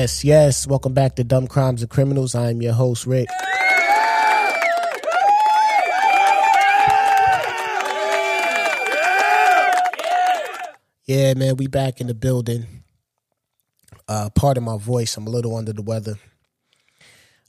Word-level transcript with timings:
Yes, 0.00 0.22
yes. 0.22 0.64
Welcome 0.64 0.94
back 0.94 1.16
to 1.16 1.24
Dumb 1.24 1.48
Crimes 1.48 1.82
and 1.82 1.90
Criminals. 1.90 2.36
I 2.36 2.50
am 2.50 2.62
your 2.62 2.72
host, 2.72 3.04
Rick. 3.04 3.28
Yeah, 11.04 11.34
man, 11.34 11.56
we 11.56 11.66
back 11.66 12.00
in 12.00 12.06
the 12.06 12.14
building. 12.14 12.84
Uh, 14.06 14.30
part 14.36 14.56
of 14.56 14.62
my 14.62 14.78
voice, 14.78 15.16
I'm 15.16 15.26
a 15.26 15.30
little 15.30 15.56
under 15.56 15.72
the 15.72 15.82
weather. 15.82 16.14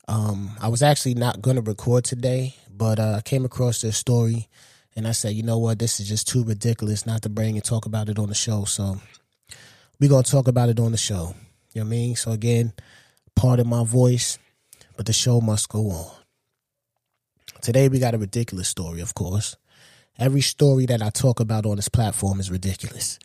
Um, 0.08 0.50
I 0.60 0.70
was 0.70 0.82
actually 0.82 1.14
not 1.14 1.44
gonna 1.44 1.62
record 1.62 2.04
today, 2.04 2.56
but 2.68 2.98
uh, 2.98 3.18
I 3.18 3.22
came 3.22 3.46
across 3.46 3.82
this 3.82 3.96
story, 3.96 4.50
and 4.96 5.08
I 5.08 5.12
said, 5.12 5.36
you 5.36 5.44
know 5.44 5.60
what, 5.60 5.78
this 5.78 6.00
is 6.00 6.10
just 6.10 6.28
too 6.28 6.44
ridiculous 6.44 7.06
not 7.06 7.22
to 7.22 7.30
bring 7.30 7.58
and 7.58 7.64
talk 7.64 7.86
about 7.86 8.10
it 8.10 8.18
on 8.18 8.30
the 8.30 8.34
show. 8.34 8.66
So 8.66 9.00
we're 10.00 10.10
gonna 10.10 10.24
talk 10.24 10.48
about 10.48 10.70
it 10.70 10.80
on 10.80 10.92
the 10.92 10.98
show. 10.98 11.36
Know 11.80 11.86
what 11.86 11.96
I 11.96 11.98
mean? 11.98 12.16
So 12.16 12.32
again, 12.32 12.74
part 13.36 13.60
of 13.60 13.68
my 13.68 13.86
voice, 13.86 14.38
but 14.98 15.06
the 15.06 15.14
show 15.14 15.40
must 15.40 15.70
go 15.70 15.90
on. 15.92 16.12
Today 17.62 17.88
we 17.88 18.00
got 18.00 18.14
a 18.14 18.18
ridiculous 18.18 18.68
story, 18.68 19.00
of 19.00 19.14
course. 19.14 19.56
Every 20.18 20.42
story 20.42 20.86
that 20.88 21.02
I 21.02 21.10
talk 21.10 21.40
about 21.40 21.66
on 21.66 21.78
this 21.78 21.88
platform 21.88 22.42
is 22.42 22.52
ridiculous. 22.52 23.18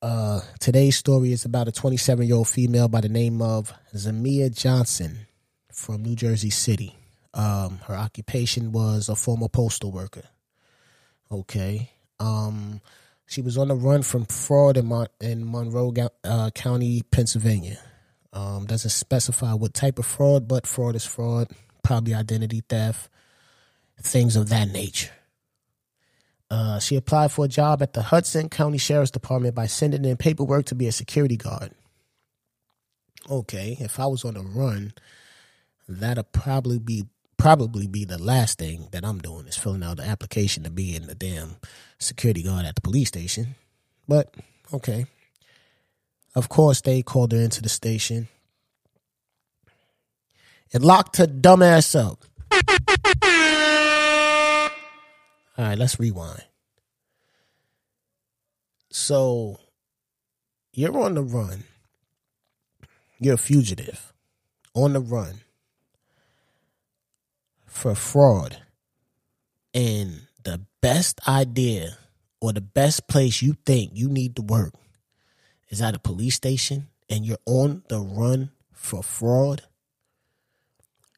Uh, 0.00 0.40
today's 0.58 0.96
story 0.96 1.32
is 1.32 1.44
about 1.44 1.68
a 1.68 1.72
27 1.72 2.26
year 2.26 2.36
old 2.36 2.48
female 2.48 2.88
by 2.88 3.02
the 3.02 3.10
name 3.10 3.42
of 3.42 3.72
Zamia 3.94 4.54
Johnson 4.54 5.26
from 5.70 6.02
New 6.02 6.16
Jersey 6.16 6.50
City. 6.50 6.96
Um, 7.34 7.80
her 7.86 7.94
occupation 7.94 8.72
was 8.72 9.10
a 9.10 9.16
former 9.16 9.48
postal 9.48 9.92
worker. 9.92 10.24
Okay. 11.30 11.90
Um, 12.18 12.80
she 13.32 13.40
was 13.40 13.56
on 13.56 13.68
the 13.68 13.74
run 13.74 14.02
from 14.02 14.26
fraud 14.26 14.76
in, 14.76 14.84
Mon- 14.84 15.06
in 15.18 15.50
Monroe 15.50 15.94
uh, 16.22 16.50
County, 16.50 17.02
Pennsylvania. 17.10 17.78
Um, 18.34 18.66
doesn't 18.66 18.90
specify 18.90 19.54
what 19.54 19.72
type 19.72 19.98
of 19.98 20.04
fraud, 20.04 20.46
but 20.46 20.66
fraud 20.66 20.94
is 20.94 21.06
fraud, 21.06 21.48
probably 21.82 22.12
identity 22.12 22.62
theft, 22.68 23.08
things 24.02 24.36
of 24.36 24.50
that 24.50 24.68
nature. 24.68 25.12
Uh, 26.50 26.78
she 26.78 26.94
applied 26.94 27.32
for 27.32 27.46
a 27.46 27.48
job 27.48 27.80
at 27.80 27.94
the 27.94 28.02
Hudson 28.02 28.50
County 28.50 28.76
Sheriff's 28.76 29.10
Department 29.10 29.54
by 29.54 29.66
sending 29.66 30.04
in 30.04 30.18
paperwork 30.18 30.66
to 30.66 30.74
be 30.74 30.86
a 30.86 30.92
security 30.92 31.38
guard. 31.38 31.70
Okay, 33.30 33.78
if 33.80 33.98
I 33.98 34.06
was 34.06 34.26
on 34.26 34.34
the 34.34 34.42
run, 34.42 34.92
that'll 35.88 36.24
probably 36.24 36.78
be 36.78 37.06
probably 37.42 37.88
be 37.88 38.04
the 38.04 38.22
last 38.22 38.56
thing 38.56 38.86
that 38.92 39.04
I'm 39.04 39.18
doing 39.18 39.48
is 39.48 39.56
filling 39.56 39.82
out 39.82 39.96
the 39.96 40.04
application 40.04 40.62
to 40.62 40.70
be 40.70 40.94
in 40.94 41.08
the 41.08 41.14
damn 41.16 41.56
security 41.98 42.40
guard 42.40 42.64
at 42.64 42.76
the 42.76 42.80
police 42.80 43.08
station. 43.08 43.56
But 44.06 44.32
okay. 44.72 45.06
Of 46.36 46.48
course, 46.48 46.80
they 46.80 47.02
called 47.02 47.32
her 47.32 47.40
into 47.40 47.60
the 47.60 47.68
station. 47.68 48.28
It 50.70 50.82
locked 50.82 51.16
her 51.16 51.26
dumbass 51.26 51.98
up. 51.98 52.24
All 55.58 55.64
right, 55.64 55.76
let's 55.76 55.98
rewind. 55.98 56.44
So, 58.92 59.58
you're 60.72 60.96
on 60.96 61.14
the 61.14 61.24
run. 61.24 61.64
You're 63.18 63.34
a 63.34 63.38
fugitive 63.38 64.12
on 64.74 64.92
the 64.92 65.00
run 65.00 65.40
for 67.72 67.94
fraud. 67.94 68.58
And 69.74 70.22
the 70.44 70.60
best 70.80 71.20
idea 71.26 71.96
or 72.40 72.52
the 72.52 72.60
best 72.60 73.08
place 73.08 73.40
you 73.40 73.56
think 73.64 73.92
you 73.94 74.08
need 74.08 74.36
to 74.36 74.42
work 74.42 74.74
is 75.70 75.80
at 75.80 75.94
a 75.94 75.98
police 75.98 76.34
station 76.34 76.88
and 77.08 77.24
you're 77.24 77.38
on 77.46 77.82
the 77.88 78.00
run 78.00 78.50
for 78.72 79.02
fraud. 79.02 79.62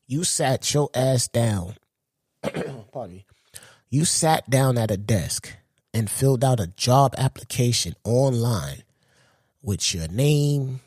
You 0.07 0.23
sat 0.25 0.73
your 0.73 0.91
ass 0.95 1.29
down. 1.29 1.77
Pardon 2.43 3.17
me 3.17 3.27
you 3.95 4.05
sat 4.05 4.51
down 4.51 4.77
at 4.77 4.91
a 4.91 4.97
desk 4.97 5.53
and 5.93 6.11
filled 6.11 6.43
out 6.43 6.59
a 6.59 6.67
job 6.67 7.15
application 7.17 7.95
online 8.03 8.83
with 9.63 9.95
your 9.95 10.09
name, 10.09 10.81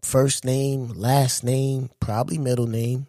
first 0.00 0.42
name, 0.42 0.88
last 0.94 1.44
name, 1.44 1.90
probably 2.00 2.38
middle 2.38 2.66
name. 2.66 3.06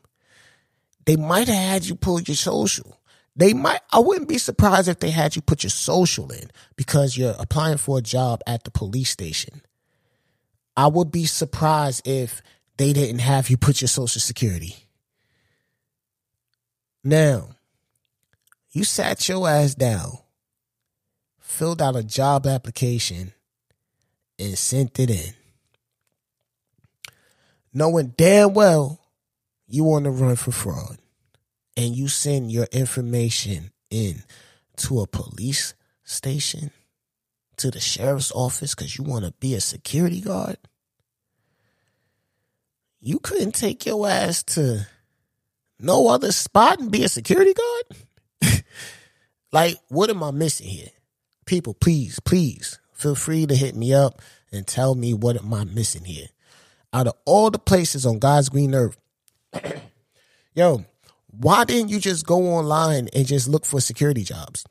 They 1.08 1.16
might 1.16 1.48
have 1.48 1.56
had 1.56 1.86
you 1.86 1.96
pull 1.96 2.20
your 2.20 2.36
social. 2.36 3.00
They 3.34 3.54
might, 3.54 3.80
I 3.94 4.00
wouldn't 4.00 4.28
be 4.28 4.38
surprised 4.38 4.90
if 4.90 5.00
they 5.00 5.10
had 5.10 5.38
you 5.38 5.42
put 5.42 5.64
your 5.64 5.70
social 5.70 6.30
in 6.34 6.52
because 6.76 7.18
you're 7.18 7.36
applying 7.40 7.78
for 7.78 7.98
a 7.98 8.02
job 8.02 8.42
at 8.46 8.66
the 8.66 8.72
police 8.72 9.10
station. 9.10 9.62
I 10.76 10.88
would 10.88 11.10
be 11.10 11.26
surprised 11.26 12.06
if 12.06 12.42
they 12.76 12.92
didn't 12.92 13.20
have 13.20 13.50
you 13.50 13.56
put 13.56 13.80
your 13.80 13.88
social 13.88 14.20
security. 14.20 14.76
Now, 17.06 17.52
you 18.72 18.84
sat 18.84 19.30
your 19.30 19.48
ass 19.48 19.76
down, 19.76 20.18
filled 21.40 21.82
out 21.82 21.96
a 21.96 22.04
job 22.04 22.46
application, 22.46 23.32
and 24.38 24.58
sent 24.58 25.00
it 25.00 25.10
in. 25.10 25.34
Knowing 27.74 28.14
damn 28.18 28.54
well 28.54 29.00
you 29.68 29.84
want 29.84 30.06
to 30.06 30.12
run 30.12 30.36
for 30.36 30.52
fraud. 30.52 30.98
And 31.76 31.96
you 31.96 32.08
send 32.08 32.52
your 32.52 32.68
information 32.72 33.72
in 33.92 34.24
to 34.78 35.02
a 35.02 35.08
police 35.08 35.76
station, 36.04 36.72
to 37.58 37.70
the 37.70 37.80
sheriff's 37.80 38.32
office, 38.32 38.74
because 38.74 38.98
you 38.98 39.04
want 39.04 39.26
to 39.26 39.34
be 39.40 39.54
a 39.54 39.62
security 39.62 40.22
guard. 40.22 40.58
You 43.00 43.20
couldn't 43.20 43.54
take 43.54 43.86
your 43.86 44.08
ass 44.08 44.42
to 44.44 44.88
no 45.80 46.08
other 46.08 46.32
spot 46.32 46.80
and 46.80 46.92
be 46.92 47.04
a 47.04 47.10
security 47.10 47.54
guard? 47.54 48.64
like, 49.52 49.78
what 49.90 50.10
am 50.10 50.24
I 50.24 50.32
missing 50.32 50.68
here? 50.68 50.90
People, 51.46 51.74
please, 51.76 52.20
please 52.20 52.80
feel 52.94 53.16
free 53.16 53.46
to 53.46 53.56
hit 53.56 53.76
me 53.76 53.94
up 53.94 54.22
and 54.52 54.66
tell 54.66 54.96
me 54.96 55.14
what 55.14 55.38
am 55.38 55.54
I 55.54 55.64
missing 55.64 56.06
here. 56.06 56.28
Out 56.92 57.08
of 57.08 57.14
all 57.26 57.52
the 57.52 57.60
places 57.60 58.06
on 58.06 58.20
God's 58.20 58.50
green 58.50 58.74
earth, 58.74 58.98
yo, 60.58 60.84
why 61.28 61.64
didn't 61.64 61.90
you 61.90 62.00
just 62.00 62.26
go 62.26 62.40
online 62.54 63.08
and 63.14 63.28
just 63.28 63.48
look 63.48 63.64
for 63.64 63.80
security 63.80 64.24
jobs? 64.24 64.66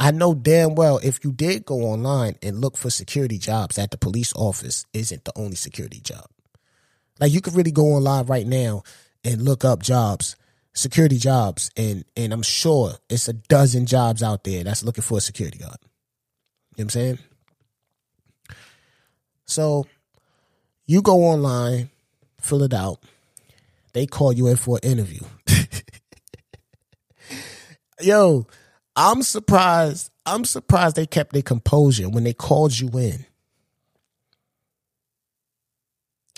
I 0.00 0.10
know 0.10 0.34
damn 0.34 0.74
well 0.74 0.98
if 0.98 1.24
you 1.24 1.30
did 1.30 1.64
go 1.64 1.82
online 1.82 2.34
and 2.42 2.60
look 2.60 2.76
for 2.76 2.90
security 2.90 3.38
jobs 3.38 3.78
at 3.78 3.92
the 3.92 3.96
police 3.96 4.34
office 4.34 4.84
isn't 4.92 5.24
the 5.24 5.32
only 5.36 5.54
security 5.54 6.00
job. 6.00 6.26
Like 7.20 7.30
you 7.30 7.40
could 7.40 7.54
really 7.54 7.70
go 7.70 7.84
online 7.84 8.26
right 8.26 8.46
now 8.46 8.82
and 9.22 9.42
look 9.42 9.64
up 9.64 9.82
jobs 9.82 10.34
security 10.74 11.18
jobs 11.18 11.70
and 11.76 12.04
and 12.16 12.32
I'm 12.32 12.42
sure 12.42 12.94
it's 13.08 13.28
a 13.28 13.34
dozen 13.34 13.86
jobs 13.86 14.22
out 14.22 14.42
there 14.42 14.64
that's 14.64 14.82
looking 14.82 15.02
for 15.02 15.18
a 15.18 15.20
security 15.20 15.58
guard. 15.58 15.76
You 15.80 15.84
know 15.84 15.90
what 16.74 16.82
I'm 16.84 16.90
saying? 16.90 17.18
So 19.44 19.86
you 20.86 21.02
go 21.02 21.24
online, 21.24 21.90
fill 22.40 22.62
it 22.62 22.74
out. 22.74 23.04
They 23.92 24.06
call 24.06 24.32
you 24.32 24.48
in 24.48 24.56
for 24.56 24.78
an 24.82 24.90
interview. 24.90 25.20
Yo, 28.00 28.46
I'm 28.96 29.22
surprised. 29.22 30.10
I'm 30.24 30.44
surprised 30.44 30.96
they 30.96 31.06
kept 31.06 31.32
their 31.32 31.42
composure 31.42 32.08
when 32.08 32.24
they 32.24 32.32
called 32.32 32.78
you 32.78 32.88
in. 32.98 33.26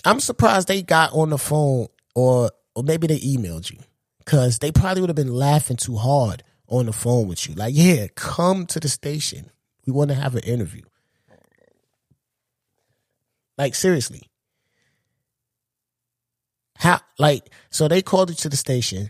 I'm 0.03 0.19
surprised 0.19 0.67
they 0.67 0.81
got 0.81 1.13
on 1.13 1.29
the 1.29 1.37
phone 1.37 1.87
or 2.13 2.51
or 2.75 2.83
maybe 2.83 3.07
they 3.07 3.19
emailed 3.19 3.71
you 3.71 3.79
Cause 4.25 4.57
they 4.57 4.71
probably 4.71 5.01
would 5.01 5.09
have 5.09 5.15
been 5.15 5.33
laughing 5.33 5.77
too 5.77 5.97
hard 5.97 6.43
on 6.67 6.87
the 6.87 6.93
phone 6.93 7.27
with 7.27 7.47
you. 7.47 7.53
Like, 7.53 7.73
yeah, 7.75 8.07
come 8.15 8.65
to 8.67 8.79
the 8.79 8.89
station. 8.89 9.51
We 9.85 9.93
want 9.93 10.09
to 10.09 10.15
have 10.15 10.35
an 10.35 10.43
interview. 10.43 10.81
Like, 13.57 13.75
seriously. 13.75 14.23
How 16.85 17.01
like 17.17 17.49
so 17.71 17.87
they 17.87 18.03
called 18.03 18.29
you 18.29 18.35
to 18.35 18.49
the 18.49 18.55
station 18.55 19.09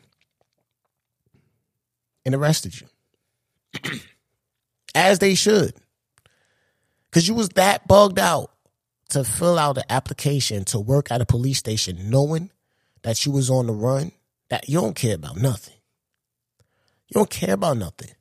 and 2.24 2.34
arrested 2.34 2.80
you. 2.80 2.88
As 4.96 5.20
they 5.20 5.36
should. 5.36 5.74
Cause 7.12 7.28
you 7.28 7.34
was 7.34 7.50
that 7.50 7.86
bugged 7.86 8.18
out 8.18 8.50
to 9.10 9.26
fill 9.26 9.60
out 9.60 9.78
an 9.78 9.84
application 9.90 10.64
to 10.66 10.80
work 10.80 11.12
at 11.12 11.20
a 11.20 11.26
police 11.26 11.58
station 11.58 12.10
knowing 12.10 12.50
that 13.04 13.26
you 13.26 13.34
was 13.34 13.50
on 13.50 13.68
the 13.68 13.74
run 13.74 14.14
that 14.50 14.70
you 14.70 14.80
don't 14.80 14.96
care 14.96 15.16
about 15.16 15.36
nothing. 15.36 15.76
You 17.10 17.16
don't 17.16 17.30
care 17.30 17.56
about 17.56 17.76
nothing. 17.76 18.12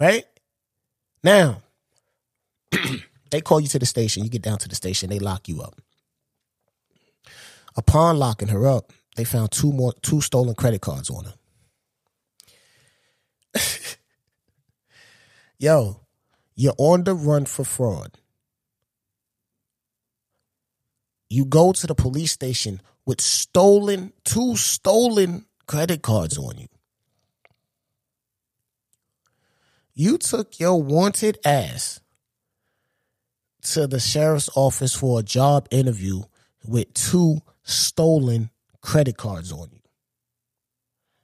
Right? 0.00 0.24
Now, 1.22 1.62
they 3.30 3.40
call 3.40 3.60
you 3.60 3.68
to 3.68 3.78
the 3.78 3.86
station. 3.86 4.24
You 4.24 4.28
get 4.28 4.42
down 4.42 4.58
to 4.58 4.68
the 4.68 4.74
station. 4.74 5.08
They 5.08 5.20
lock 5.20 5.48
you 5.48 5.62
up. 5.62 5.80
Upon 7.76 8.18
locking 8.18 8.48
her 8.48 8.66
up, 8.66 8.92
they 9.16 9.24
found 9.24 9.50
two 9.50 9.72
more 9.72 9.92
two 10.02 10.20
stolen 10.20 10.54
credit 10.54 10.80
cards 10.80 11.10
on 11.10 11.24
her. 11.24 11.34
Yo, 15.58 16.00
you're 16.54 16.74
on 16.78 17.04
the 17.04 17.14
run 17.14 17.46
for 17.46 17.64
fraud. 17.64 18.18
you 21.34 21.44
go 21.44 21.72
to 21.72 21.86
the 21.86 21.94
police 21.94 22.30
station 22.30 22.80
with 23.04 23.20
stolen, 23.20 24.12
two 24.24 24.56
stolen 24.56 25.44
credit 25.66 26.00
cards 26.00 26.38
on 26.38 26.56
you. 26.58 26.68
You 29.94 30.16
took 30.18 30.60
your 30.60 30.80
wanted 30.80 31.38
ass 31.44 32.00
to 33.62 33.86
the 33.86 33.98
sheriff's 33.98 34.50
office 34.54 34.94
for 34.94 35.20
a 35.20 35.22
job 35.24 35.66
interview 35.72 36.22
with 36.64 36.94
two 36.94 37.38
stolen 37.64 38.50
credit 38.80 39.16
cards 39.16 39.50
on 39.50 39.68
you. 39.72 39.80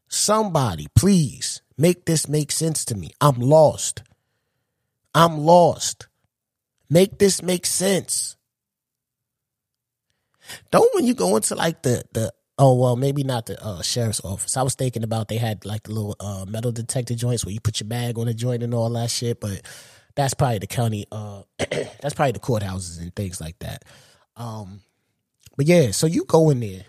Somebody, 0.09 0.89
please 0.97 1.63
make 1.79 2.05
this 2.05 2.29
make 2.29 2.51
sense 2.51 2.85
to 2.87 2.97
me. 2.97 3.13
I'm 3.21 3.39
lost. 3.39 4.03
I'm 5.15 5.39
lost. 5.39 6.09
Make 6.89 7.19
this 7.19 7.43
make 7.43 7.65
sense. 7.65 8.37
Don't 10.73 10.93
when 10.95 11.07
you 11.07 11.15
go 11.15 11.37
into 11.37 11.55
like 11.55 11.83
the 11.83 12.03
the 12.13 12.33
oh 12.59 12.75
well 12.75 12.97
maybe 12.97 13.23
not 13.23 13.47
the 13.47 13.63
uh, 13.65 13.83
sheriff's 13.83 14.21
office. 14.25 14.57
I 14.57 14.63
was 14.63 14.75
thinking 14.75 15.05
about 15.05 15.29
they 15.29 15.37
had 15.37 15.65
like 15.65 15.89
little 15.89 16.17
uh, 16.19 16.45
metal 16.49 16.73
detector 16.73 17.15
joints 17.15 17.45
where 17.45 17.53
you 17.53 17.61
put 17.61 17.81
your 17.81 17.89
bag 17.89 18.19
on 18.19 18.27
the 18.27 18.35
joint 18.35 18.65
and 18.65 18.75
all 18.75 18.91
that 18.91 19.11
shit, 19.11 19.41
but 19.41 19.63
that's 20.17 20.35
probably 20.35 20.59
the 20.59 20.67
county. 20.67 21.07
Uh, 21.13 21.43
that's 21.59 22.15
probably 22.15 22.33
the 22.33 22.41
courthouses 22.41 23.01
and 23.01 23.15
things 23.15 23.41
like 23.41 23.59
that. 23.61 23.85
Um, 24.37 24.81
but 25.61 25.67
yeah, 25.67 25.91
so 25.91 26.07
you 26.07 26.25
go 26.25 26.49
in 26.49 26.61
there, 26.61 26.85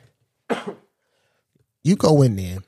you 1.83 1.97
go 1.97 2.21
in 2.21 2.37
there, 2.37 2.59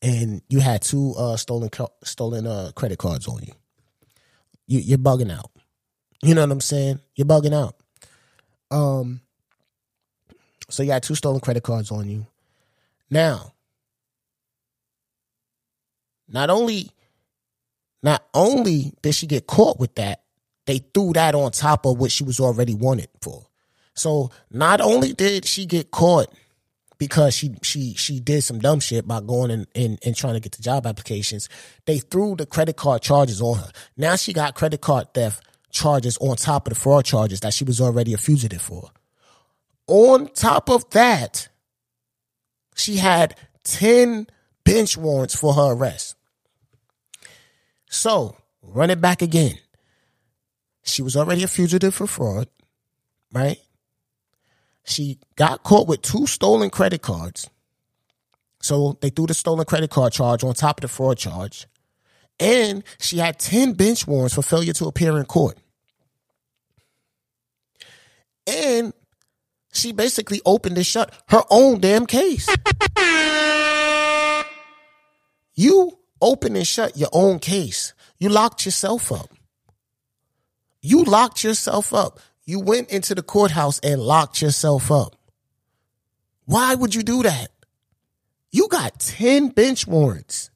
and 0.00 0.40
you 0.48 0.60
had 0.60 0.80
two 0.80 1.12
uh, 1.18 1.36
stolen 1.36 1.68
stolen 2.04 2.46
uh, 2.46 2.70
credit 2.74 2.98
cards 2.98 3.28
on 3.28 3.42
you. 3.42 3.52
You 4.66 4.78
you're 4.78 4.96
bugging 4.96 5.30
out. 5.30 5.50
You 6.22 6.34
know 6.34 6.40
what 6.40 6.52
I'm 6.52 6.62
saying? 6.62 7.00
You're 7.16 7.26
bugging 7.26 7.52
out. 7.52 7.76
Um, 8.70 9.20
so 10.70 10.82
you 10.82 10.92
had 10.92 11.02
two 11.02 11.14
stolen 11.14 11.40
credit 11.40 11.64
cards 11.64 11.90
on 11.90 12.08
you. 12.08 12.26
Now, 13.10 13.52
not 16.26 16.48
only 16.48 16.92
not 18.02 18.24
only 18.32 18.94
did 19.02 19.14
she 19.14 19.26
get 19.26 19.46
caught 19.46 19.78
with 19.78 19.96
that, 19.96 20.22
they 20.64 20.78
threw 20.78 21.12
that 21.12 21.34
on 21.34 21.52
top 21.52 21.84
of 21.84 21.98
what 21.98 22.10
she 22.10 22.24
was 22.24 22.40
already 22.40 22.74
wanted 22.74 23.10
for. 23.20 23.47
So 23.98 24.30
not 24.50 24.80
only 24.80 25.12
did 25.12 25.44
she 25.44 25.66
get 25.66 25.90
caught 25.90 26.32
because 26.98 27.34
she 27.34 27.54
she 27.62 27.94
she 27.94 28.20
did 28.20 28.42
some 28.42 28.58
dumb 28.58 28.80
shit 28.80 29.06
by 29.06 29.20
going 29.20 29.50
and, 29.50 29.66
and, 29.74 29.98
and 30.04 30.16
trying 30.16 30.34
to 30.34 30.40
get 30.40 30.52
the 30.52 30.62
job 30.62 30.86
applications, 30.86 31.48
they 31.86 31.98
threw 31.98 32.36
the 32.36 32.46
credit 32.46 32.76
card 32.76 33.02
charges 33.02 33.40
on 33.40 33.58
her. 33.58 33.70
Now 33.96 34.16
she 34.16 34.32
got 34.32 34.54
credit 34.54 34.80
card 34.80 35.12
theft 35.14 35.44
charges 35.70 36.16
on 36.18 36.36
top 36.36 36.66
of 36.66 36.74
the 36.74 36.80
fraud 36.80 37.04
charges 37.04 37.40
that 37.40 37.54
she 37.54 37.64
was 37.64 37.80
already 37.80 38.14
a 38.14 38.18
fugitive 38.18 38.62
for. 38.62 38.90
On 39.86 40.28
top 40.28 40.68
of 40.68 40.88
that, 40.90 41.48
she 42.74 42.96
had 42.96 43.34
10 43.64 44.26
bench 44.64 44.96
warrants 44.96 45.34
for 45.34 45.54
her 45.54 45.72
arrest. 45.72 46.14
So, 47.90 48.36
run 48.62 48.90
it 48.90 49.00
back 49.00 49.22
again. 49.22 49.58
She 50.84 51.02
was 51.02 51.16
already 51.16 51.42
a 51.42 51.48
fugitive 51.48 51.94
for 51.94 52.06
fraud, 52.06 52.48
right? 53.32 53.58
She 54.88 55.18
got 55.36 55.62
caught 55.62 55.86
with 55.86 56.02
two 56.02 56.26
stolen 56.26 56.70
credit 56.70 57.02
cards. 57.02 57.48
So 58.60 58.98
they 59.00 59.10
threw 59.10 59.26
the 59.26 59.34
stolen 59.34 59.66
credit 59.66 59.90
card 59.90 60.12
charge 60.12 60.42
on 60.42 60.54
top 60.54 60.78
of 60.78 60.82
the 60.82 60.88
fraud 60.88 61.18
charge. 61.18 61.66
And 62.40 62.82
she 62.98 63.18
had 63.18 63.38
10 63.38 63.74
bench 63.74 64.06
warrants 64.06 64.34
for 64.34 64.42
failure 64.42 64.72
to 64.74 64.86
appear 64.86 65.18
in 65.18 65.26
court. 65.26 65.58
And 68.46 68.94
she 69.72 69.92
basically 69.92 70.40
opened 70.46 70.76
and 70.76 70.86
shut 70.86 71.12
her 71.28 71.42
own 71.50 71.80
damn 71.80 72.06
case. 72.06 72.48
You 75.54 75.98
open 76.22 76.56
and 76.56 76.66
shut 76.66 76.96
your 76.96 77.10
own 77.12 77.40
case. 77.40 77.92
You 78.18 78.30
locked 78.30 78.64
yourself 78.64 79.12
up. 79.12 79.28
You 80.80 81.04
locked 81.04 81.44
yourself 81.44 81.92
up. 81.92 82.20
You 82.48 82.60
went 82.60 82.88
into 82.88 83.14
the 83.14 83.22
courthouse 83.22 83.78
and 83.80 84.00
locked 84.00 84.40
yourself 84.40 84.90
up. 84.90 85.14
Why 86.46 86.74
would 86.74 86.94
you 86.94 87.02
do 87.02 87.22
that? 87.24 87.48
You 88.50 88.68
got 88.68 89.00
10 89.00 89.48
bench 89.48 89.86
warrants 89.86 90.48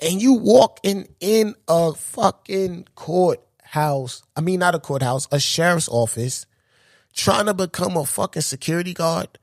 and 0.00 0.20
you 0.20 0.32
walk 0.32 0.80
in 0.82 1.06
in 1.20 1.54
a 1.68 1.94
fucking 1.94 2.88
courthouse. 2.96 4.24
I 4.34 4.40
mean, 4.40 4.58
not 4.58 4.74
a 4.74 4.80
courthouse, 4.80 5.28
a 5.30 5.38
sheriff's 5.38 5.88
office 5.88 6.44
trying 7.14 7.46
to 7.46 7.54
become 7.54 7.96
a 7.96 8.04
fucking 8.04 8.42
security 8.42 8.92
guard 8.92 9.38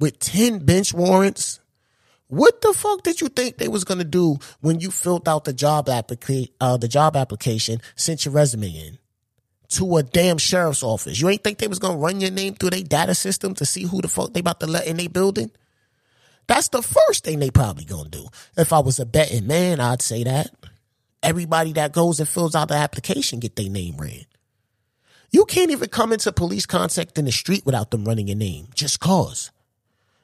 with 0.00 0.18
10 0.18 0.64
bench 0.64 0.92
warrants 0.92 1.60
what 2.26 2.60
the 2.60 2.72
fuck 2.72 3.04
did 3.04 3.20
you 3.20 3.28
think 3.28 3.58
they 3.58 3.68
was 3.68 3.84
gonna 3.84 4.02
do 4.02 4.38
when 4.60 4.80
you 4.80 4.90
filled 4.90 5.28
out 5.28 5.44
the 5.44 5.52
job 5.52 5.86
applica- 5.86 6.50
uh, 6.60 6.76
the 6.76 6.88
job 6.88 7.14
application, 7.14 7.80
sent 7.94 8.24
your 8.24 8.34
resume 8.34 8.70
in 8.70 8.98
to 9.74 9.96
a 9.96 10.02
damn 10.02 10.38
sheriff's 10.38 10.82
office? 10.82 11.20
You 11.20 11.28
ain't 11.28 11.44
think 11.44 11.58
they 11.58 11.68
was 11.68 11.78
gonna 11.78 11.98
run 11.98 12.20
your 12.20 12.30
name 12.30 12.54
through 12.54 12.70
their 12.70 12.82
data 12.82 13.14
system 13.14 13.54
to 13.54 13.64
see 13.64 13.84
who 13.84 14.00
the 14.00 14.08
fuck 14.08 14.32
they 14.32 14.40
about 14.40 14.60
to 14.60 14.66
let 14.66 14.86
in 14.86 14.96
their 14.96 15.08
building? 15.08 15.50
That's 16.46 16.68
the 16.68 16.82
first 16.82 17.24
thing 17.24 17.38
they 17.38 17.50
probably 17.50 17.84
gonna 17.84 18.10
do. 18.10 18.26
If 18.56 18.72
I 18.72 18.80
was 18.80 18.98
a 18.98 19.06
betting 19.06 19.46
man, 19.46 19.80
I'd 19.80 20.02
say 20.02 20.24
that. 20.24 20.50
Everybody 21.22 21.72
that 21.74 21.92
goes 21.92 22.20
and 22.20 22.28
fills 22.28 22.54
out 22.54 22.68
the 22.68 22.74
application 22.74 23.40
get 23.40 23.56
their 23.56 23.70
name 23.70 23.96
ran. 23.96 24.24
You 25.30 25.46
can't 25.46 25.70
even 25.70 25.88
come 25.88 26.12
into 26.12 26.30
police 26.32 26.66
contact 26.66 27.18
in 27.18 27.24
the 27.24 27.32
street 27.32 27.66
without 27.66 27.90
them 27.90 28.04
running 28.04 28.28
your 28.28 28.36
name, 28.36 28.68
just 28.74 29.00
cause. 29.00 29.50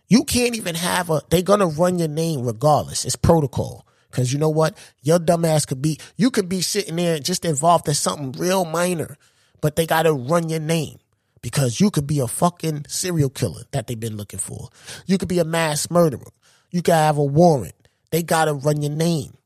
You 0.08 0.24
can't 0.24 0.56
even 0.56 0.74
have 0.74 1.08
a, 1.08 1.22
they're 1.30 1.42
to 1.42 1.66
run 1.66 1.98
your 1.98 2.08
name 2.08 2.42
regardless. 2.42 3.04
It's 3.04 3.16
protocol. 3.16 3.86
Cause 4.10 4.32
you 4.32 4.38
know 4.38 4.50
what? 4.50 4.76
Your 5.02 5.18
dumbass 5.18 5.66
could 5.66 5.80
be, 5.80 5.98
you 6.16 6.30
could 6.30 6.48
be 6.48 6.60
sitting 6.60 6.96
there 6.96 7.18
just 7.20 7.44
involved 7.44 7.88
in 7.88 7.94
something 7.94 8.32
real 8.32 8.64
minor, 8.64 9.16
but 9.60 9.76
they 9.76 9.86
got 9.86 10.02
to 10.02 10.12
run 10.12 10.48
your 10.48 10.60
name 10.60 10.98
because 11.42 11.80
you 11.80 11.90
could 11.90 12.06
be 12.06 12.20
a 12.20 12.28
fucking 12.28 12.84
serial 12.88 13.30
killer 13.30 13.62
that 13.70 13.86
they've 13.86 13.98
been 13.98 14.16
looking 14.16 14.38
for. 14.38 14.68
You 15.06 15.18
could 15.18 15.28
be 15.28 15.38
a 15.38 15.44
mass 15.44 15.90
murderer. 15.90 16.30
You 16.70 16.82
could 16.82 16.94
have 16.94 17.18
a 17.18 17.24
warrant. 17.24 17.74
They 18.10 18.22
got 18.22 18.46
to 18.46 18.54
run 18.54 18.82
your 18.82 18.92
name. 18.92 19.36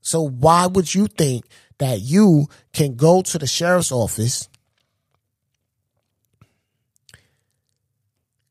So 0.00 0.22
why 0.22 0.66
would 0.66 0.94
you 0.94 1.06
think 1.06 1.44
that 1.78 2.00
you 2.00 2.46
can 2.72 2.94
go 2.94 3.22
to 3.22 3.38
the 3.38 3.46
sheriff's 3.46 3.92
office 3.92 4.48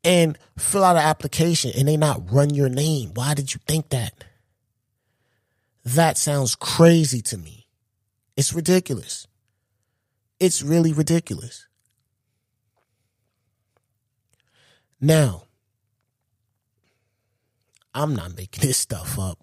and 0.04 0.38
fill 0.58 0.84
out 0.84 0.96
an 0.96 1.02
application 1.02 1.72
and 1.76 1.86
they 1.86 1.96
not 1.96 2.30
run 2.30 2.50
your 2.54 2.68
name. 2.68 3.12
Why 3.14 3.34
did 3.34 3.54
you 3.54 3.60
think 3.66 3.90
that? 3.90 4.24
That 5.84 6.16
sounds 6.16 6.54
crazy 6.54 7.22
to 7.22 7.38
me. 7.38 7.66
It's 8.36 8.52
ridiculous. 8.52 9.26
It's 10.40 10.62
really 10.62 10.92
ridiculous. 10.94 11.66
Now, 15.00 15.44
I'm 17.94 18.14
not 18.14 18.36
making 18.36 18.62
this 18.66 18.78
stuff 18.78 19.18
up. 19.18 19.38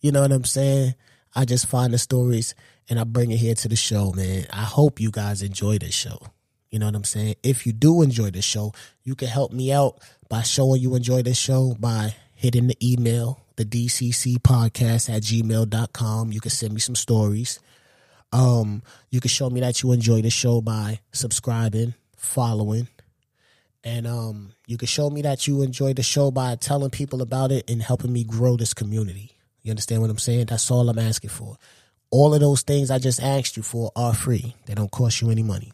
You 0.00 0.12
know 0.12 0.22
what 0.22 0.32
I'm 0.32 0.44
saying? 0.44 0.94
I 1.34 1.44
just 1.44 1.66
find 1.66 1.92
the 1.92 1.98
stories 1.98 2.54
and 2.88 2.98
I 2.98 3.04
bring 3.04 3.30
it 3.30 3.38
here 3.38 3.54
to 3.56 3.68
the 3.68 3.76
show, 3.76 4.12
man. 4.12 4.46
I 4.52 4.62
hope 4.62 5.00
you 5.00 5.10
guys 5.10 5.42
enjoy 5.42 5.78
this 5.78 5.94
show. 5.94 6.18
You 6.70 6.78
know 6.78 6.86
what 6.86 6.94
I'm 6.94 7.04
saying? 7.04 7.36
If 7.42 7.66
you 7.66 7.72
do 7.72 8.02
enjoy 8.02 8.30
this 8.30 8.44
show, 8.44 8.72
you 9.02 9.14
can 9.14 9.28
help 9.28 9.52
me 9.52 9.72
out 9.72 10.00
by 10.28 10.42
showing 10.42 10.80
you 10.80 10.94
enjoy 10.94 11.22
this 11.22 11.38
show 11.38 11.74
by 11.78 12.14
hitting 12.34 12.66
the 12.66 12.76
email, 12.82 13.40
the 13.56 13.64
DCC 13.64 14.36
podcast 14.38 15.08
at 15.14 15.22
gmail.com. 15.22 16.32
You 16.32 16.40
can 16.40 16.50
send 16.50 16.74
me 16.74 16.80
some 16.80 16.94
stories. 16.96 17.60
Um, 18.32 18.82
you 19.10 19.20
can 19.20 19.28
show 19.28 19.48
me 19.50 19.60
that 19.60 19.82
you 19.82 19.92
enjoy 19.92 20.22
the 20.22 20.30
show 20.30 20.60
by 20.60 21.00
subscribing, 21.12 21.94
following, 22.16 22.88
and 23.84 24.06
um, 24.06 24.52
you 24.66 24.76
can 24.76 24.88
show 24.88 25.08
me 25.10 25.22
that 25.22 25.46
you 25.46 25.62
enjoy 25.62 25.94
the 25.94 26.02
show 26.02 26.30
by 26.30 26.56
telling 26.56 26.90
people 26.90 27.22
about 27.22 27.52
it 27.52 27.70
and 27.70 27.80
helping 27.82 28.12
me 28.12 28.24
grow 28.24 28.56
this 28.56 28.74
community. 28.74 29.30
You 29.62 29.70
understand 29.70 30.02
what 30.02 30.10
I'm 30.10 30.18
saying? 30.18 30.46
That's 30.46 30.70
all 30.70 30.88
I'm 30.88 30.98
asking 30.98 31.30
for. 31.30 31.56
All 32.10 32.34
of 32.34 32.40
those 32.40 32.62
things 32.62 32.90
I 32.90 32.98
just 32.98 33.22
asked 33.22 33.56
you 33.56 33.62
for 33.62 33.90
are 33.96 34.14
free. 34.14 34.54
They 34.66 34.74
don't 34.74 34.90
cost 34.90 35.20
you 35.20 35.30
any 35.30 35.42
money. 35.42 35.72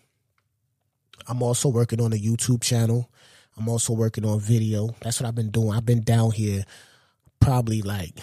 I'm 1.29 1.43
also 1.43 1.69
working 1.69 2.01
on 2.01 2.13
a 2.13 2.17
YouTube 2.17 2.63
channel. 2.63 3.11
I'm 3.57 3.69
also 3.69 3.93
working 3.93 4.25
on 4.25 4.41
video. 4.41 4.95
That's 5.03 5.21
what 5.21 5.29
I've 5.29 5.35
been 5.35 5.51
doing. 5.51 5.73
I've 5.73 5.87
been 5.87 6.03
down 6.03 6.31
here 6.31 6.65
probably 7.39 7.83
like, 7.83 8.15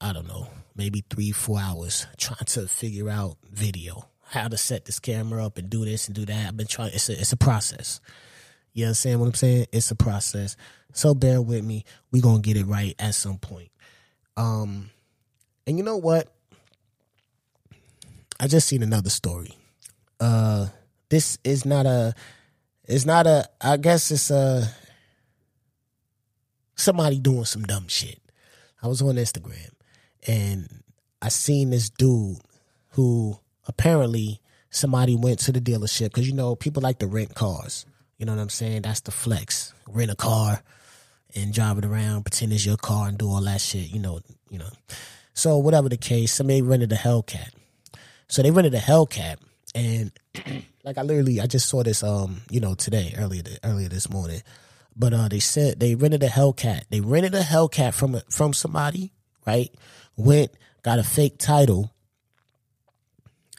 I 0.00 0.12
don't 0.12 0.28
know, 0.28 0.37
maybe 0.78 1.04
three, 1.10 1.32
four 1.32 1.58
hours 1.58 2.06
trying 2.16 2.46
to 2.46 2.68
figure 2.68 3.10
out 3.10 3.36
video, 3.52 4.08
how 4.28 4.48
to 4.48 4.56
set 4.56 4.84
this 4.84 5.00
camera 5.00 5.44
up 5.44 5.58
and 5.58 5.68
do 5.68 5.84
this 5.84 6.06
and 6.06 6.14
do 6.14 6.24
that. 6.24 6.48
I've 6.48 6.56
been 6.56 6.68
trying, 6.68 6.92
it's 6.94 7.08
a, 7.08 7.20
it's 7.20 7.32
a 7.32 7.36
process. 7.36 8.00
You 8.72 8.86
understand 8.86 9.20
what 9.20 9.26
I'm 9.26 9.34
saying? 9.34 9.66
It's 9.72 9.90
a 9.90 9.96
process. 9.96 10.56
So 10.92 11.14
bear 11.14 11.42
with 11.42 11.64
me. 11.64 11.84
we 12.12 12.20
going 12.20 12.40
to 12.40 12.46
get 12.46 12.56
it 12.56 12.66
right 12.66 12.94
at 12.98 13.14
some 13.14 13.38
point. 13.38 13.70
Um, 14.36 14.90
and 15.66 15.76
you 15.76 15.84
know 15.84 15.96
what? 15.96 16.32
I 18.40 18.46
just 18.46 18.68
seen 18.68 18.84
another 18.84 19.10
story. 19.10 19.52
Uh, 20.20 20.68
this 21.08 21.38
is 21.42 21.64
not 21.64 21.86
a 21.86 22.14
It's 22.84 23.04
not 23.04 23.26
a. 23.26 23.48
I 23.60 23.76
guess 23.76 24.10
it's 24.10 24.30
a 24.30 24.72
somebody 26.76 27.18
doing 27.18 27.44
some 27.44 27.64
dumb 27.64 27.88
shit. 27.88 28.20
I 28.80 28.86
was 28.86 29.02
on 29.02 29.16
Instagram 29.16 29.70
and 30.26 30.82
I 31.20 31.28
seen 31.28 31.70
this 31.70 31.90
dude 31.90 32.38
who 32.90 33.38
apparently 33.66 34.40
somebody 34.70 35.16
went 35.16 35.38
to 35.40 35.52
the 35.52 35.60
dealership 35.60 36.06
because 36.06 36.28
you 36.28 36.34
know 36.34 36.56
people 36.56 36.82
like 36.82 36.98
to 36.98 37.06
rent 37.06 37.34
cars. 37.34 37.86
You 38.18 38.26
know 38.26 38.34
what 38.34 38.42
I'm 38.42 38.48
saying? 38.48 38.82
That's 38.82 39.00
the 39.00 39.10
flex. 39.12 39.72
Rent 39.86 40.10
a 40.10 40.16
car 40.16 40.62
and 41.34 41.52
drive 41.52 41.78
it 41.78 41.84
around, 41.84 42.24
pretend 42.24 42.52
it's 42.52 42.66
your 42.66 42.76
car 42.76 43.08
and 43.08 43.18
do 43.18 43.28
all 43.28 43.42
that 43.42 43.60
shit. 43.60 43.90
You 43.90 44.00
know, 44.00 44.20
you 44.50 44.58
know. 44.58 44.70
So 45.34 45.58
whatever 45.58 45.88
the 45.88 45.96
case, 45.96 46.32
somebody 46.32 46.62
rented 46.62 46.92
a 46.92 46.96
Hellcat. 46.96 47.50
So 48.28 48.42
they 48.42 48.50
rented 48.50 48.74
a 48.74 48.78
Hellcat, 48.78 49.36
and 49.74 50.12
like 50.84 50.98
I 50.98 51.02
literally, 51.02 51.40
I 51.40 51.46
just 51.46 51.68
saw 51.68 51.82
this, 51.82 52.02
um, 52.02 52.42
you 52.50 52.60
know, 52.60 52.74
today 52.74 53.14
earlier 53.16 53.42
earlier 53.64 53.88
this 53.88 54.10
morning. 54.10 54.42
But 54.96 55.14
uh, 55.14 55.28
they 55.28 55.38
said 55.38 55.78
they 55.78 55.94
rented 55.94 56.24
a 56.24 56.28
Hellcat. 56.28 56.84
They 56.90 57.00
rented 57.00 57.34
a 57.34 57.42
Hellcat 57.42 57.94
from 57.94 58.20
from 58.30 58.52
somebody, 58.52 59.12
right? 59.48 59.74
Went 60.16 60.50
got 60.82 60.98
a 60.98 61.02
fake 61.02 61.38
title, 61.38 61.92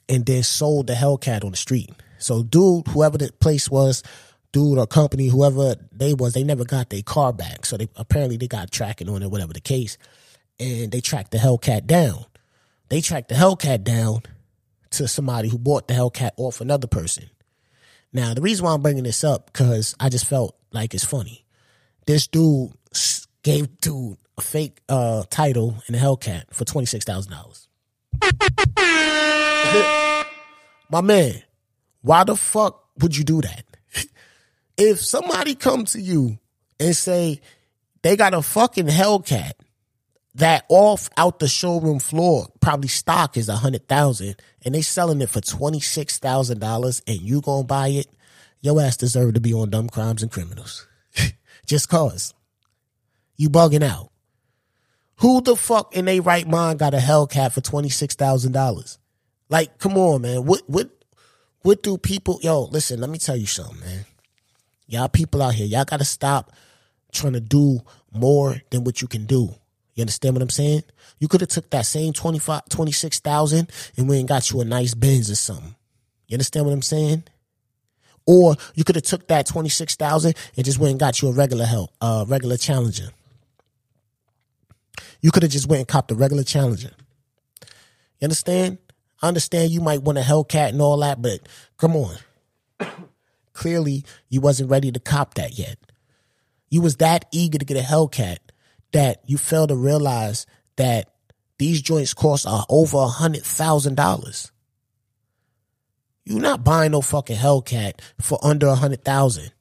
and 0.07 0.25
then 0.25 0.43
sold 0.43 0.87
the 0.87 0.93
Hellcat 0.93 1.43
on 1.43 1.51
the 1.51 1.57
street. 1.57 1.89
So, 2.17 2.43
dude, 2.43 2.87
whoever 2.87 3.17
the 3.17 3.31
place 3.39 3.69
was, 3.69 4.03
dude 4.51 4.77
or 4.77 4.87
company, 4.87 5.27
whoever 5.27 5.75
they 5.91 6.13
was, 6.13 6.33
they 6.33 6.43
never 6.43 6.65
got 6.65 6.89
their 6.89 7.01
car 7.01 7.33
back. 7.33 7.65
So 7.65 7.77
they 7.77 7.87
apparently 7.95 8.37
they 8.37 8.47
got 8.47 8.71
tracking 8.71 9.09
on 9.09 9.23
it, 9.23 9.31
whatever 9.31 9.53
the 9.53 9.61
case, 9.61 9.97
and 10.59 10.91
they 10.91 11.01
tracked 11.01 11.31
the 11.31 11.37
Hellcat 11.37 11.85
down. 11.85 12.25
They 12.89 13.01
tracked 13.01 13.29
the 13.29 13.35
Hellcat 13.35 13.83
down 13.83 14.21
to 14.91 15.07
somebody 15.07 15.49
who 15.49 15.57
bought 15.57 15.87
the 15.87 15.93
Hellcat 15.93 16.31
off 16.37 16.61
another 16.61 16.87
person. 16.87 17.29
Now, 18.11 18.33
the 18.33 18.41
reason 18.41 18.65
why 18.65 18.73
I'm 18.73 18.81
bringing 18.81 19.03
this 19.03 19.23
up 19.23 19.47
because 19.47 19.95
I 19.99 20.09
just 20.09 20.25
felt 20.25 20.55
like 20.71 20.95
it's 20.95 21.05
funny. 21.05 21.45
This 22.07 22.25
dude 22.27 22.71
gave 23.43 23.79
dude 23.81 24.17
a 24.39 24.41
fake 24.41 24.79
uh, 24.87 25.23
title 25.29 25.81
in 25.87 25.95
a 25.95 25.97
Hellcat 25.97 26.53
for 26.53 26.65
twenty 26.65 26.85
six 26.85 27.05
thousand 27.05 27.33
dollars. 27.33 27.67
My 30.91 31.01
man, 31.01 31.43
why 32.01 32.23
the 32.23 32.35
fuck 32.35 32.83
would 32.99 33.15
you 33.15 33.23
do 33.23 33.41
that? 33.41 33.63
if 34.77 34.99
somebody 34.99 35.55
come 35.55 35.85
to 35.85 36.01
you 36.01 36.39
and 36.79 36.95
say 36.95 37.41
they 38.01 38.15
got 38.15 38.33
a 38.33 38.41
fucking 38.41 38.87
Hellcat 38.87 39.51
that 40.35 40.65
off 40.69 41.09
out 41.17 41.39
the 41.39 41.47
showroom 41.47 41.99
floor 41.99 42.47
probably 42.61 42.87
stock 42.87 43.35
is 43.35 43.49
a 43.49 43.57
hundred 43.57 43.87
thousand 43.87 44.35
and 44.63 44.73
they 44.73 44.81
selling 44.81 45.21
it 45.21 45.29
for 45.29 45.41
twenty 45.41 45.81
six 45.81 46.17
thousand 46.17 46.59
dollars 46.59 47.01
and 47.05 47.21
you 47.21 47.41
gonna 47.41 47.63
buy 47.63 47.89
it, 47.89 48.07
your 48.61 48.81
ass 48.81 48.95
deserve 48.95 49.33
to 49.33 49.41
be 49.41 49.53
on 49.53 49.69
dumb 49.69 49.89
crimes 49.89 50.23
and 50.23 50.31
criminals. 50.31 50.87
Just 51.65 51.89
cause. 51.89 52.33
You 53.35 53.49
bugging 53.49 53.83
out. 53.83 54.08
Who 55.19 55.41
the 55.41 55.55
fuck 55.55 55.95
in 55.95 56.05
they 56.05 56.19
right 56.19 56.47
mind 56.47 56.79
got 56.79 56.93
a 56.93 56.97
Hellcat 56.97 57.51
for 57.51 57.61
twenty 57.61 57.89
six 57.89 58.15
thousand 58.15 58.53
dollars? 58.53 58.97
Like, 59.49 59.77
come 59.77 59.97
on, 59.97 60.21
man. 60.21 60.45
What 60.45 60.61
what 60.67 60.89
what 61.61 61.83
do 61.83 61.97
people 61.97 62.39
yo, 62.41 62.63
listen, 62.63 63.01
let 63.01 63.09
me 63.09 63.17
tell 63.17 63.35
you 63.35 63.45
something, 63.45 63.79
man. 63.81 64.05
Y'all 64.87 65.09
people 65.09 65.41
out 65.41 65.55
here, 65.55 65.67
y'all 65.67 65.85
gotta 65.85 66.05
stop 66.05 66.51
trying 67.11 67.33
to 67.33 67.39
do 67.39 67.79
more 68.13 68.61
than 68.69 68.83
what 68.83 69.01
you 69.01 69.07
can 69.07 69.25
do. 69.25 69.53
You 69.95 70.03
understand 70.03 70.35
what 70.35 70.41
I'm 70.41 70.49
saying? 70.49 70.83
You 71.19 71.27
could 71.27 71.41
have 71.41 71.49
took 71.49 71.69
that 71.71 71.85
same 71.85 72.13
25, 72.13 72.69
26,000 72.69 73.69
and 73.97 74.07
went 74.07 74.19
and 74.19 74.27
got 74.29 74.49
you 74.49 74.61
a 74.61 74.65
nice 74.65 74.93
Benz 74.93 75.29
or 75.29 75.35
something. 75.35 75.75
You 76.27 76.35
understand 76.35 76.65
what 76.65 76.71
I'm 76.71 76.81
saying? 76.81 77.23
Or 78.25 78.55
you 78.75 78.85
could 78.85 78.95
have 78.95 79.03
took 79.03 79.27
that 79.27 79.47
26,000 79.47 80.35
and 80.55 80.65
just 80.65 80.79
went 80.79 80.91
and 80.91 80.99
got 80.99 81.21
you 81.21 81.27
a 81.27 81.33
regular 81.33 81.65
help, 81.65 81.91
uh, 81.99 82.23
regular 82.27 82.55
Challenger. 82.55 83.09
You 85.21 85.31
could 85.31 85.43
have 85.43 85.51
just 85.51 85.67
went 85.67 85.79
and 85.79 85.87
copped 85.87 86.11
a 86.11 86.15
regular 86.15 86.43
Challenger. 86.43 86.91
You 88.19 88.25
understand? 88.25 88.77
I 89.21 89.27
understand 89.27 89.71
you 89.71 89.81
might 89.81 90.01
want 90.03 90.17
a 90.17 90.21
Hellcat 90.21 90.69
and 90.69 90.81
all 90.81 90.97
that, 90.97 91.21
but 91.21 91.41
come 91.77 91.95
on. 91.95 92.15
Clearly, 93.53 94.05
you 94.29 94.39
wasn't 94.39 94.69
ready 94.69 94.91
to 94.91 94.99
cop 94.99 95.33
that 95.33 95.57
yet. 95.57 95.77
You 96.69 96.81
was 96.81 96.97
that 96.97 97.25
eager 97.31 97.57
to 97.57 97.65
get 97.65 97.77
a 97.77 97.85
Hellcat 97.85 98.37
that 98.93 99.21
you 99.25 99.37
fail 99.37 99.67
to 99.67 99.75
realize 99.75 100.45
that 100.77 101.09
these 101.57 101.81
joints 101.81 102.13
cost 102.13 102.47
uh, 102.47 102.63
over 102.69 102.97
a 102.97 103.07
hundred 103.07 103.43
thousand 103.43 103.95
dollars. 103.95 104.51
You're 106.23 106.39
not 106.39 106.63
buying 106.63 106.91
no 106.91 107.01
fucking 107.01 107.37
Hellcat 107.37 107.99
for 108.21 108.39
under 108.43 108.67
a 108.67 108.75
hundred 108.75 109.03
thousand. 109.03 109.51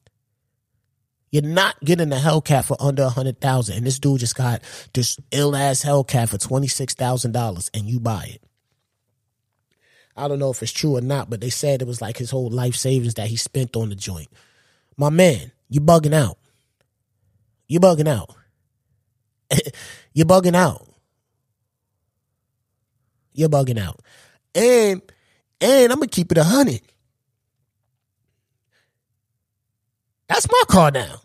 You're 1.31 1.43
not 1.43 1.79
getting 1.83 2.11
a 2.11 2.15
Hellcat 2.15 2.65
for 2.65 2.77
under 2.79 3.03
a 3.03 3.09
hundred 3.09 3.39
thousand, 3.39 3.77
and 3.77 3.85
this 3.85 3.99
dude 3.99 4.19
just 4.19 4.35
got 4.35 4.61
this 4.93 5.17
ill 5.31 5.55
ass 5.55 5.83
Hellcat 5.83 6.29
for 6.29 6.37
twenty 6.37 6.67
six 6.67 6.93
thousand 6.93 7.33
dollars, 7.33 7.69
and 7.73 7.85
you 7.85 7.99
buy 7.99 8.31
it. 8.35 8.43
I 10.17 10.27
don't 10.27 10.39
know 10.39 10.51
if 10.51 10.61
it's 10.61 10.71
true 10.71 10.97
or 10.97 11.01
not, 11.01 11.29
but 11.29 11.39
they 11.39 11.49
said 11.49 11.81
it 11.81 11.87
was 11.87 12.01
like 12.01 12.17
his 12.17 12.31
whole 12.31 12.49
life 12.49 12.75
savings 12.75 13.13
that 13.13 13.27
he 13.27 13.35
spent 13.37 13.75
on 13.75 13.89
the 13.89 13.95
joint. 13.95 14.27
My 14.97 15.09
man, 15.09 15.51
you 15.69 15.79
bugging 15.79 16.13
out. 16.13 16.37
You 17.67 17.79
bugging 17.79 18.07
out. 18.07 18.35
You're 20.13 20.25
bugging 20.25 20.55
out. 20.55 20.87
You're 23.33 23.49
bugging 23.49 23.79
out. 23.79 24.01
And 24.53 25.01
and 25.61 25.91
I'm 25.91 25.99
gonna 25.99 26.07
keep 26.07 26.31
it 26.31 26.37
a 26.37 26.43
hundred. 26.43 26.81
That's 30.29 30.47
my 30.49 30.61
car 30.69 30.91
now. 30.91 31.21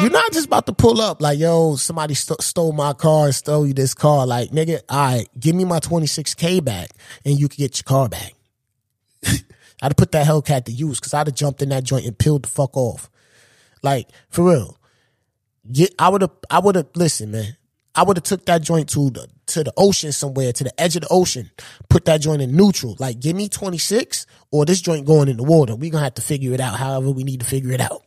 You're 0.00 0.10
not 0.10 0.32
just 0.32 0.46
about 0.46 0.66
to 0.66 0.72
pull 0.72 1.00
up 1.00 1.20
like, 1.20 1.38
yo, 1.38 1.76
somebody 1.76 2.14
st- 2.14 2.40
stole 2.40 2.72
my 2.72 2.92
car 2.92 3.26
and 3.26 3.34
stole 3.34 3.66
you 3.66 3.74
this 3.74 3.92
car. 3.94 4.26
Like, 4.26 4.50
nigga, 4.50 4.80
all 4.88 4.98
right, 5.12 5.28
give 5.38 5.54
me 5.54 5.64
my 5.64 5.80
26K 5.80 6.64
back 6.64 6.90
and 7.24 7.38
you 7.38 7.48
can 7.48 7.56
get 7.58 7.78
your 7.78 7.84
car 7.84 8.08
back. 8.08 8.32
I'd 9.24 9.90
have 9.90 9.96
put 9.96 10.12
that 10.12 10.26
Hellcat 10.26 10.64
to 10.66 10.72
use 10.72 10.98
because 11.00 11.12
I'd 11.12 11.26
have 11.26 11.36
jumped 11.36 11.60
in 11.60 11.68
that 11.70 11.84
joint 11.84 12.06
and 12.06 12.16
peeled 12.16 12.44
the 12.44 12.48
fuck 12.48 12.76
off. 12.76 13.10
Like, 13.82 14.08
for 14.30 14.50
real. 14.50 14.78
Get, 15.70 15.94
I 15.98 16.08
would 16.08 16.22
have, 16.22 16.30
I 16.50 16.58
would 16.60 16.76
have, 16.76 16.88
listen, 16.94 17.32
man. 17.32 17.56
I 17.94 18.04
would 18.04 18.16
have 18.16 18.24
took 18.24 18.46
that 18.46 18.62
joint 18.62 18.88
to 18.90 19.10
the 19.10 19.28
to 19.48 19.64
the 19.64 19.72
ocean 19.76 20.12
somewhere, 20.12 20.52
to 20.52 20.64
the 20.64 20.80
edge 20.80 20.96
of 20.96 21.02
the 21.02 21.08
ocean, 21.10 21.50
put 21.90 22.06
that 22.06 22.22
joint 22.22 22.40
in 22.40 22.56
neutral. 22.56 22.96
Like, 22.98 23.20
give 23.20 23.36
me 23.36 23.48
26 23.48 24.26
or 24.50 24.64
this 24.64 24.80
joint 24.80 25.06
going 25.06 25.28
in 25.28 25.36
the 25.36 25.42
water. 25.42 25.74
we 25.74 25.90
gonna 25.90 26.04
have 26.04 26.14
to 26.14 26.22
figure 26.22 26.54
it 26.54 26.60
out 26.60 26.78
however 26.78 27.10
we 27.10 27.24
need 27.24 27.40
to 27.40 27.46
figure 27.46 27.72
it 27.72 27.80
out. 27.80 28.02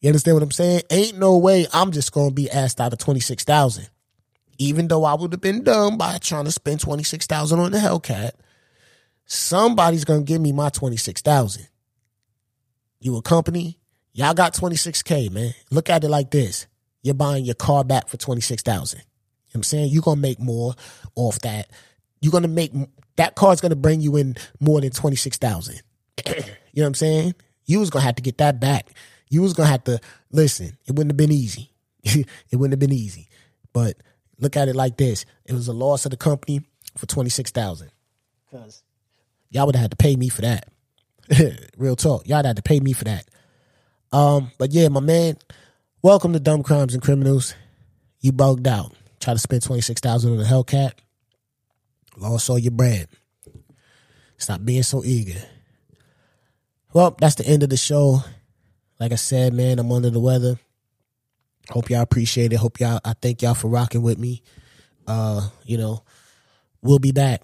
You 0.00 0.10
understand 0.10 0.36
what 0.36 0.42
I'm 0.42 0.50
saying? 0.50 0.82
Ain't 0.90 1.18
no 1.18 1.38
way 1.38 1.66
I'm 1.72 1.92
just 1.92 2.12
gonna 2.12 2.30
be 2.30 2.50
asked 2.50 2.80
out 2.80 2.92
of 2.92 2.98
26,000. 2.98 3.88
Even 4.58 4.88
though 4.88 5.04
I 5.04 5.14
would 5.14 5.32
have 5.32 5.40
been 5.40 5.64
dumb 5.64 5.96
by 5.96 6.18
trying 6.18 6.44
to 6.44 6.52
spend 6.52 6.80
26,000 6.80 7.58
on 7.58 7.72
the 7.72 7.78
Hellcat, 7.78 8.32
somebody's 9.24 10.04
gonna 10.04 10.22
give 10.22 10.40
me 10.42 10.52
my 10.52 10.68
26,000. 10.68 11.68
You 13.00 13.16
a 13.16 13.22
company? 13.22 13.78
Y'all 14.12 14.34
got 14.34 14.54
26K, 14.54 15.30
man. 15.30 15.54
Look 15.70 15.88
at 15.88 16.04
it 16.04 16.08
like 16.08 16.30
this 16.30 16.66
you're 17.06 17.14
buying 17.14 17.44
your 17.44 17.54
car 17.54 17.84
back 17.84 18.08
for 18.08 18.16
26,000. 18.16 18.98
You 18.98 19.02
know 19.02 19.04
what 19.46 19.54
I'm 19.54 19.62
saying? 19.62 19.90
You're 19.92 20.02
going 20.02 20.16
to 20.16 20.22
make 20.22 20.40
more 20.40 20.74
off 21.14 21.38
that. 21.40 21.70
You're 22.20 22.32
going 22.32 22.42
to 22.42 22.48
make 22.48 22.72
that 23.16 23.36
car's 23.36 23.60
going 23.60 23.70
to 23.70 23.76
bring 23.76 24.00
you 24.00 24.16
in 24.16 24.36
more 24.60 24.80
than 24.80 24.90
26,000. 24.90 25.80
you 26.26 26.32
know 26.32 26.42
what 26.74 26.86
I'm 26.86 26.94
saying? 26.94 27.34
You 27.64 27.78
was 27.78 27.90
going 27.90 28.02
to 28.02 28.06
have 28.06 28.16
to 28.16 28.22
get 28.22 28.38
that 28.38 28.60
back. 28.60 28.88
You 29.30 29.42
was 29.42 29.52
going 29.52 29.66
to 29.66 29.70
have 29.70 29.84
to 29.84 30.00
listen. 30.32 30.76
It 30.86 30.92
wouldn't 30.92 31.12
have 31.12 31.16
been 31.16 31.32
easy. 31.32 31.70
it 32.02 32.56
wouldn't 32.56 32.72
have 32.72 32.80
been 32.80 32.92
easy. 32.92 33.28
But 33.72 33.96
look 34.38 34.56
at 34.56 34.68
it 34.68 34.76
like 34.76 34.96
this. 34.96 35.24
It 35.44 35.52
was 35.52 35.68
a 35.68 35.72
loss 35.72 36.04
of 36.06 36.10
the 36.10 36.16
company 36.16 36.62
for 36.96 37.06
26,000. 37.06 37.90
Cuz 38.50 38.82
y'all 39.50 39.66
would 39.66 39.76
have 39.76 39.82
had 39.82 39.90
to 39.92 39.96
pay 39.96 40.16
me 40.16 40.28
for 40.28 40.42
that. 40.42 40.68
Real 41.76 41.96
talk. 41.96 42.26
Y'all 42.28 42.44
had 42.44 42.56
to 42.56 42.62
pay 42.62 42.80
me 42.80 42.92
for 42.92 43.04
that. 43.04 43.26
Um, 44.12 44.50
but 44.58 44.72
yeah, 44.72 44.88
my 44.88 45.00
man, 45.00 45.36
Welcome 46.06 46.34
to 46.34 46.38
Dumb 46.38 46.62
Crimes 46.62 46.94
and 46.94 47.02
Criminals. 47.02 47.56
You 48.20 48.30
bugged 48.30 48.68
out. 48.68 48.92
Try 49.18 49.32
to 49.32 49.40
spend 49.40 49.64
twenty 49.64 49.80
six 49.80 50.00
thousand 50.00 50.34
on 50.34 50.40
a 50.40 50.44
Hellcat. 50.44 50.92
Lost 52.16 52.48
all 52.48 52.60
your 52.60 52.70
bread. 52.70 53.08
Stop 54.38 54.64
being 54.64 54.84
so 54.84 55.02
eager. 55.04 55.40
Well, 56.92 57.16
that's 57.20 57.34
the 57.34 57.44
end 57.44 57.64
of 57.64 57.70
the 57.70 57.76
show. 57.76 58.22
Like 59.00 59.10
I 59.10 59.16
said, 59.16 59.52
man, 59.52 59.80
I'm 59.80 59.90
under 59.90 60.10
the 60.10 60.20
weather. 60.20 60.60
Hope 61.70 61.90
y'all 61.90 62.02
appreciate 62.02 62.52
it. 62.52 62.58
Hope 62.58 62.78
y'all 62.78 63.00
I 63.04 63.14
thank 63.20 63.42
y'all 63.42 63.54
for 63.54 63.66
rocking 63.66 64.02
with 64.02 64.16
me. 64.16 64.44
Uh, 65.08 65.48
you 65.64 65.76
know, 65.76 66.04
we'll 66.82 67.00
be 67.00 67.10
back. 67.10 67.42